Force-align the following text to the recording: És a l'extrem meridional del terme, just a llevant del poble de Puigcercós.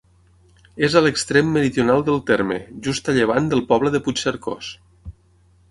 És 0.87 0.95
a 0.95 1.03
l'extrem 1.07 1.51
meridional 1.57 2.01
del 2.07 2.17
terme, 2.31 2.59
just 2.89 3.11
a 3.13 3.17
llevant 3.19 3.53
del 3.53 3.63
poble 3.73 3.93
de 3.97 4.05
Puigcercós. 4.09 4.73